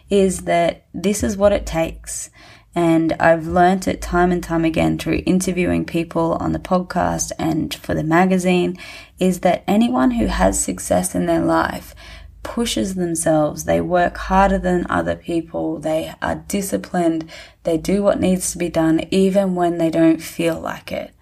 [0.10, 2.30] is that this is what it takes.
[2.78, 7.74] And I've learnt it time and time again through interviewing people on the podcast and
[7.74, 8.78] for the magazine
[9.18, 11.96] is that anyone who has success in their life
[12.44, 13.64] pushes themselves.
[13.64, 15.80] They work harder than other people.
[15.80, 17.30] They are disciplined.
[17.64, 21.15] They do what needs to be done even when they don't feel like it.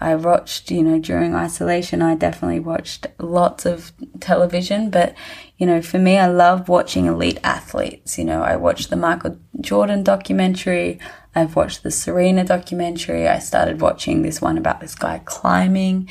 [0.00, 4.90] I watched, you know, during isolation, I definitely watched lots of television.
[4.90, 5.14] But,
[5.56, 8.16] you know, for me, I love watching elite athletes.
[8.16, 11.00] You know, I watched the Michael Jordan documentary.
[11.34, 13.26] I've watched the Serena documentary.
[13.26, 16.08] I started watching this one about this guy climbing.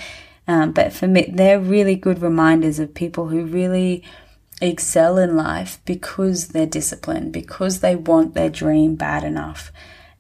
[0.47, 4.03] Um, but for me, they're really good reminders of people who really
[4.61, 9.71] excel in life because they're disciplined, because they want their dream bad enough.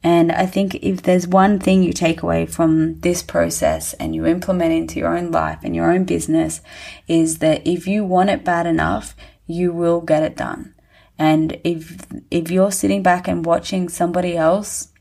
[0.07, 4.25] And I think if there's one thing you take away from this process and you
[4.25, 6.61] implement into your own life and your own business
[7.09, 10.73] is that if you want it bad enough, you will get it done.
[11.19, 14.93] And if, if you're sitting back and watching somebody else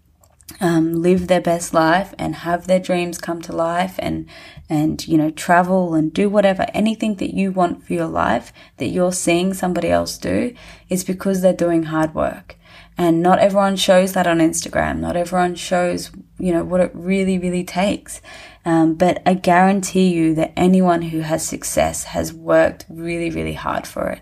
[0.61, 4.27] um, live their best life and have their dreams come to life and
[4.69, 8.87] and you know travel and do whatever anything that you want for your life that
[8.87, 10.55] you're seeing somebody else do
[10.89, 12.56] is because they're doing hard work
[12.99, 14.99] and not everyone shows that on Instagram.
[14.99, 18.21] Not everyone shows you know what it really really takes.
[18.65, 23.87] Um, but I guarantee you that anyone who has success has worked really really hard
[23.87, 24.21] for it.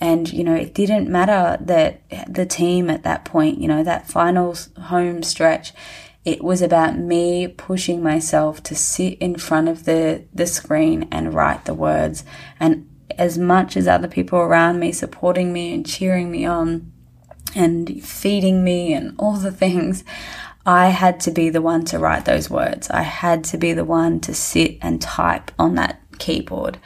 [0.00, 4.08] And, you know, it didn't matter that the team at that point, you know, that
[4.08, 5.74] final home stretch,
[6.24, 11.34] it was about me pushing myself to sit in front of the, the screen and
[11.34, 12.24] write the words.
[12.58, 16.92] And as much as other people around me supporting me and cheering me on
[17.54, 20.04] and feeding me and all the things,
[20.66, 22.90] I had to be the one to write those words.
[22.90, 26.78] I had to be the one to sit and type on that keyboard.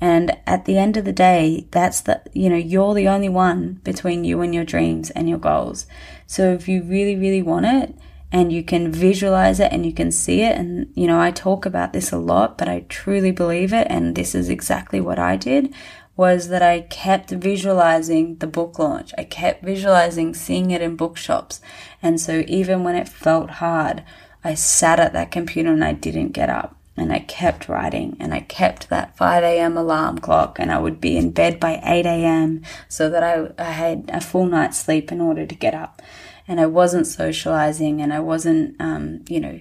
[0.00, 3.80] And at the end of the day, that's the, you know, you're the only one
[3.84, 5.86] between you and your dreams and your goals.
[6.26, 7.94] So if you really, really want it
[8.30, 11.64] and you can visualize it and you can see it, and, you know, I talk
[11.64, 13.86] about this a lot, but I truly believe it.
[13.88, 15.72] And this is exactly what I did
[16.16, 19.12] was that I kept visualizing the book launch.
[19.18, 21.60] I kept visualizing seeing it in bookshops.
[22.02, 24.04] And so even when it felt hard,
[24.44, 28.32] I sat at that computer and I didn't get up and I kept writing and
[28.32, 29.76] I kept that 5 a.m.
[29.76, 32.62] alarm clock and I would be in bed by 8 a.m.
[32.88, 36.00] so that I, I had a full night's sleep in order to get up.
[36.46, 39.60] And I wasn't socializing and I wasn't, um, you know,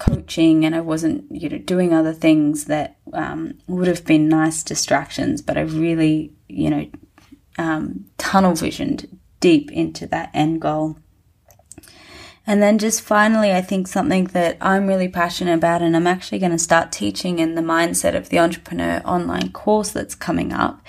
[0.00, 4.64] coaching and I wasn't, you know, doing other things that um, would have been nice
[4.64, 6.90] distractions, but I really, you know,
[7.58, 10.96] um, tunnel visioned deep into that end goal.
[12.46, 16.40] And then just finally, I think something that I'm really passionate about, and I'm actually
[16.40, 20.82] going to start teaching in the mindset of the entrepreneur online course that's coming up,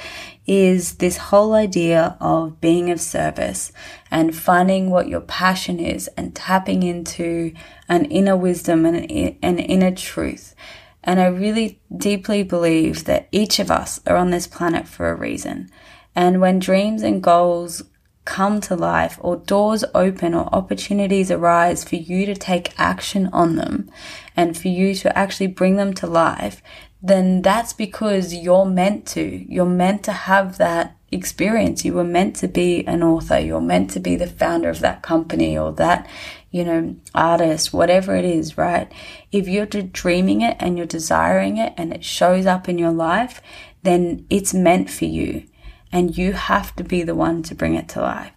[0.48, 3.72] is this whole idea of being of service
[4.10, 7.54] and finding what your passion is and tapping into
[7.88, 10.56] an inner wisdom and an inner truth.
[11.04, 15.16] And I really deeply believe that each of us are on this planet for a
[15.16, 15.70] reason.
[16.16, 17.84] And when dreams and goals
[18.26, 23.56] come to life or doors open or opportunities arise for you to take action on
[23.56, 23.90] them
[24.36, 26.62] and for you to actually bring them to life,
[27.02, 29.22] then that's because you're meant to.
[29.22, 31.84] You're meant to have that experience.
[31.84, 33.40] You were meant to be an author.
[33.40, 36.08] You're meant to be the founder of that company or that,
[36.52, 38.92] you know, artist, whatever it is, right?
[39.32, 43.42] If you're dreaming it and you're desiring it and it shows up in your life,
[43.84, 45.46] then it's meant for you
[45.92, 48.34] and you have to be the one to bring it to life.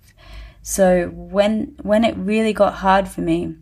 [0.62, 3.56] So when when it really got hard for me,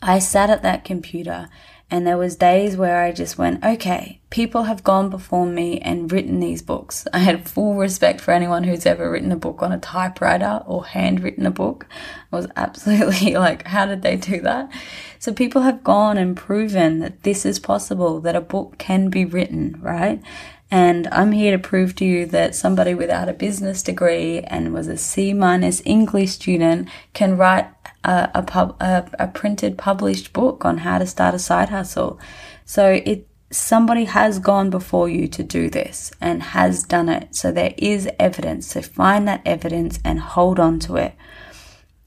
[0.00, 1.48] I sat at that computer
[1.90, 6.10] and there was days where I just went, okay, people have gone before me and
[6.10, 7.06] written these books.
[7.12, 10.86] I had full respect for anyone who's ever written a book on a typewriter or
[10.86, 11.86] handwritten a book.
[12.32, 14.70] I was absolutely like, how did they do that?
[15.18, 19.24] So people have gone and proven that this is possible, that a book can be
[19.24, 20.22] written, right?
[20.70, 24.86] And I'm here to prove to you that somebody without a business degree and was
[24.86, 30.64] a C minus English student can write a, a, pub, a, a printed published book
[30.64, 32.18] on how to start a side hustle.
[32.64, 37.34] So it, somebody has gone before you to do this and has done it.
[37.34, 38.68] So there is evidence.
[38.68, 41.14] So find that evidence and hold on to it.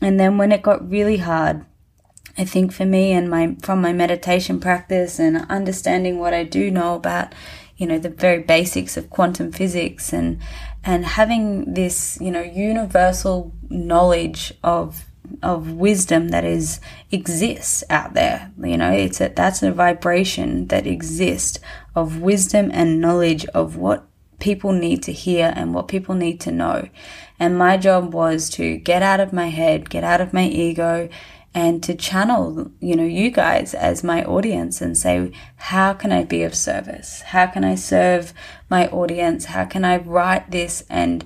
[0.01, 1.65] And then when it got really hard,
[2.37, 6.71] I think for me and my, from my meditation practice and understanding what I do
[6.71, 7.33] know about
[7.77, 10.39] you know the very basics of quantum physics and
[10.83, 15.05] and having this you know universal knowledge of
[15.41, 16.79] of wisdom that is
[17.11, 21.59] exists out there you know it's a that's a vibration that exists
[21.95, 24.05] of wisdom and knowledge of what
[24.39, 26.87] people need to hear and what people need to know
[27.39, 31.09] and my job was to get out of my head get out of my ego
[31.55, 36.23] and to channel, you know, you guys as my audience and say, how can I
[36.23, 37.21] be of service?
[37.21, 38.33] How can I serve
[38.69, 39.45] my audience?
[39.45, 41.23] How can I write this and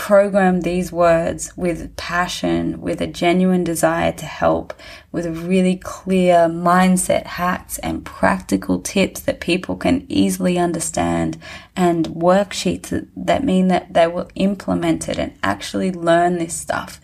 [0.00, 4.72] program these words with passion, with a genuine desire to help,
[5.12, 11.36] with really clear mindset hacks and practical tips that people can easily understand
[11.76, 16.98] and worksheets that mean that they will implement it and actually learn this stuff.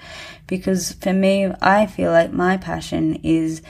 [0.47, 3.61] Because for me, I feel like my passion is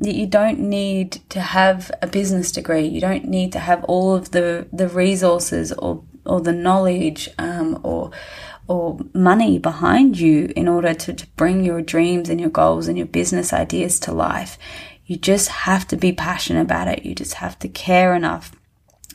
[0.00, 2.86] that you don't need to have a business degree.
[2.86, 7.80] You don't need to have all of the, the resources or, or the knowledge, um,
[7.82, 8.10] or,
[8.70, 12.96] or money behind you in order to, to bring your dreams and your goals and
[12.96, 14.56] your business ideas to life.
[15.06, 17.04] You just have to be passionate about it.
[17.04, 18.52] You just have to care enough.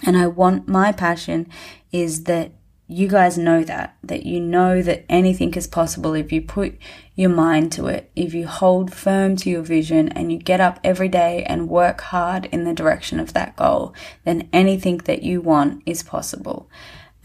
[0.06, 1.48] And I want my passion
[1.94, 2.52] is that
[2.88, 6.78] you guys know that, that you know that anything is possible if you put
[7.16, 10.82] your mind to it, if you hold firm to your vision and you get up
[10.84, 13.94] every day and work hard in the direction of that goal,
[14.26, 16.70] then anything that you want is possible.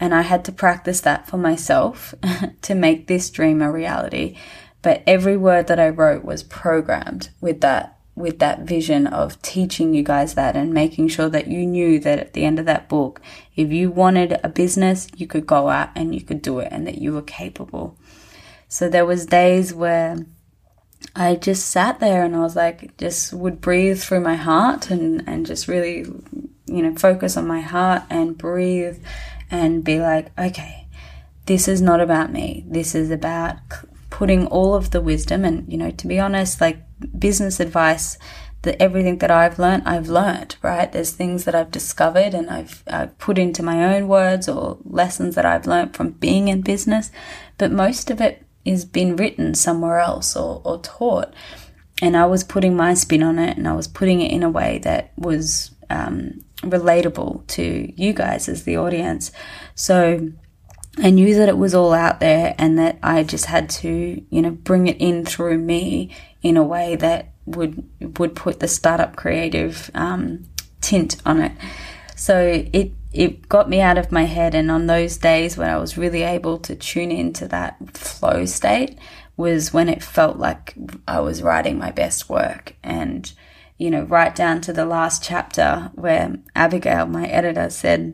[0.01, 2.13] And I had to practice that for myself
[2.63, 4.35] to make this dream a reality.
[4.81, 9.93] But every word that I wrote was programmed with that with that vision of teaching
[9.93, 12.89] you guys that and making sure that you knew that at the end of that
[12.89, 13.21] book,
[13.55, 16.85] if you wanted a business, you could go out and you could do it and
[16.85, 17.97] that you were capable.
[18.67, 20.17] So there was days where
[21.15, 25.23] I just sat there and I was like, just would breathe through my heart and,
[25.27, 26.05] and just really,
[26.65, 29.03] you know, focus on my heart and breathe
[29.51, 30.87] and be like, okay,
[31.45, 32.63] this is not about me.
[32.67, 33.57] This is about
[34.09, 36.81] putting all of the wisdom and, you know, to be honest, like
[37.19, 38.17] business advice,
[38.61, 40.91] that everything that I've learned, I've learned, right?
[40.91, 45.35] There's things that I've discovered and I've, I've put into my own words or lessons
[45.35, 47.11] that I've learned from being in business,
[47.57, 51.33] but most of it is been written somewhere else or, or taught.
[52.03, 54.49] And I was putting my spin on it and I was putting it in a
[54.49, 59.31] way that was um, relatable to you guys as the audience.
[59.75, 60.31] So
[60.97, 64.41] I knew that it was all out there and that I just had to, you
[64.41, 67.83] know, bring it in through me in a way that would
[68.19, 70.43] would put the startup creative um,
[70.81, 71.53] tint on it.
[72.15, 75.77] So it it got me out of my head, and on those days when I
[75.77, 78.97] was really able to tune into that flow state
[79.37, 80.75] was when it felt like
[81.07, 83.31] I was writing my best work and
[83.81, 88.13] you know, right down to the last chapter where Abigail, my editor, said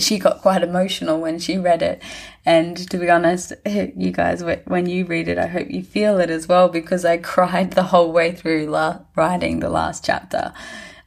[0.00, 2.02] she got quite emotional when she read it.
[2.44, 6.28] And to be honest, you guys, when you read it, I hope you feel it
[6.28, 10.52] as well because I cried the whole way through la- writing the last chapter.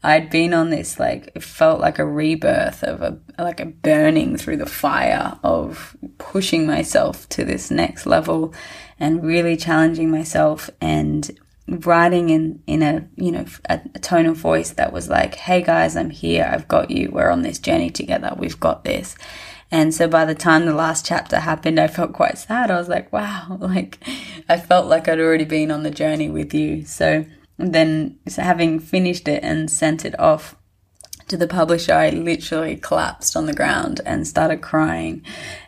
[0.01, 4.37] I'd been on this, like, it felt like a rebirth of a, like a burning
[4.37, 8.53] through the fire of pushing myself to this next level
[8.97, 11.37] and really challenging myself and
[11.79, 15.61] writing in in a you know a, a, tone of voice that was like hey
[15.61, 16.49] guys i'm here.
[16.51, 17.09] I've got you.
[17.11, 18.33] We're on this journey together.
[18.37, 19.15] We've got this.
[19.73, 22.69] And so by the time the last chapter happened i felt quite sad.
[22.71, 23.57] I was like wow.
[23.59, 23.99] Like
[24.49, 26.85] i felt like i'd already been on the journey with you.
[26.85, 27.25] So
[27.57, 30.55] then so having finished it and sent it off
[31.31, 35.23] to the publisher, I literally collapsed on the ground and started crying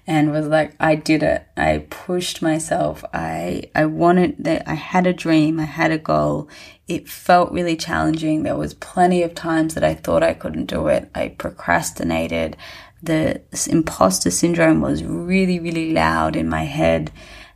[0.05, 1.47] and was like, I did it.
[1.55, 3.01] I pushed myself.
[3.13, 4.67] I, I wanted that.
[4.67, 5.61] I had a dream.
[5.61, 6.49] I had a goal.
[6.89, 8.43] It felt really challenging.
[8.43, 11.09] There was plenty of times that I thought I couldn't do it.
[11.15, 12.57] I procrastinated.
[13.01, 17.09] The imposter syndrome was really, really loud in my head.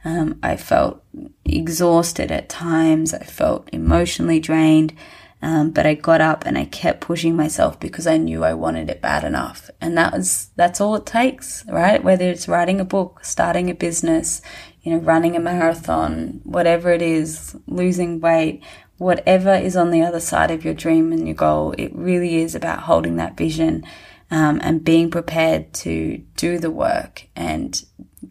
[0.05, 1.03] Um, I felt
[1.43, 3.13] exhausted at times.
[3.13, 4.93] I felt emotionally drained.
[5.41, 8.89] Um, but I got up and I kept pushing myself because I knew I wanted
[8.89, 9.69] it bad enough.
[9.79, 12.03] And that was, that's all it takes, right?
[12.03, 14.41] Whether it's writing a book, starting a business,
[14.81, 18.63] you know, running a marathon, whatever it is, losing weight,
[18.97, 22.55] whatever is on the other side of your dream and your goal, it really is
[22.55, 23.83] about holding that vision
[24.31, 27.85] um, and being prepared to do the work and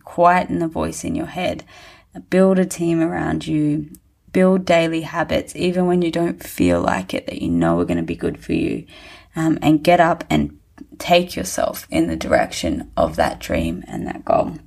[0.05, 1.65] quieten the voice in your head.
[2.31, 3.91] Build a team around you,
[4.37, 7.97] build daily habits, even when you don't feel like it, that you know are going
[7.97, 8.87] to be good for you,
[9.34, 10.61] um, and get up and
[10.99, 14.59] take yourself in the direction of that dream and that goal.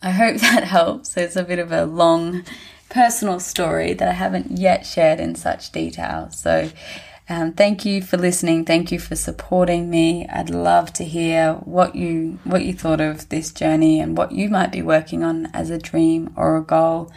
[0.00, 1.14] I hope that helps.
[1.18, 2.44] It's a bit of a long
[2.88, 6.30] personal story that I haven't yet shared in such detail.
[6.30, 6.70] So,
[7.28, 8.64] um, thank you for listening.
[8.64, 10.26] Thank you for supporting me.
[10.28, 14.48] I'd love to hear what you what you thought of this journey and what you
[14.48, 17.12] might be working on as a dream or a goal.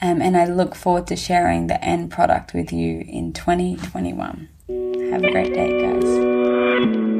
[0.00, 4.48] Um, and I look forward to sharing the end product with you in 2021.
[5.10, 7.17] Have a great day, guys.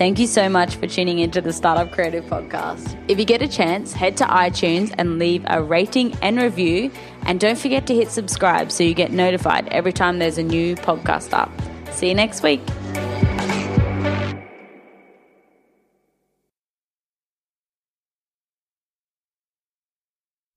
[0.00, 2.98] Thank you so much for tuning into the Startup Creative Podcast.
[3.06, 6.90] If you get a chance, head to iTunes and leave a rating and review.
[7.26, 10.74] And don't forget to hit subscribe so you get notified every time there's a new
[10.74, 11.52] podcast up.
[11.92, 12.62] See you next week.